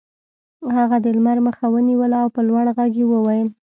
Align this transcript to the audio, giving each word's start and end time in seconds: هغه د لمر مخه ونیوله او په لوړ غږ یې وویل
هغه 0.77 0.97
د 1.01 1.05
لمر 1.17 1.37
مخه 1.47 1.65
ونیوله 1.73 2.17
او 2.23 2.29
په 2.35 2.41
لوړ 2.47 2.65
غږ 2.77 2.93
یې 2.99 3.05
وویل 3.11 3.49